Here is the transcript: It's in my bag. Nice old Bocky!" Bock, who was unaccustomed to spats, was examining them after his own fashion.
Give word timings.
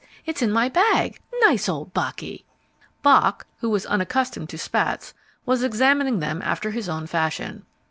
It's 0.25 0.41
in 0.41 0.51
my 0.51 0.67
bag. 0.67 1.19
Nice 1.43 1.69
old 1.69 1.93
Bocky!" 1.93 2.43
Bock, 3.03 3.45
who 3.59 3.69
was 3.69 3.85
unaccustomed 3.85 4.49
to 4.49 4.57
spats, 4.57 5.13
was 5.45 5.61
examining 5.61 6.17
them 6.17 6.41
after 6.43 6.71
his 6.71 6.89
own 6.89 7.05
fashion. 7.05 7.67